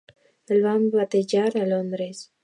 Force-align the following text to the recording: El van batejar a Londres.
El 0.55 0.63
van 0.67 0.87
batejar 0.95 1.45
a 1.61 1.67
Londres. 1.73 2.23